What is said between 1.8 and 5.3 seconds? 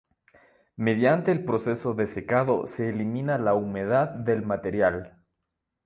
de secado se elimina la humedad del material.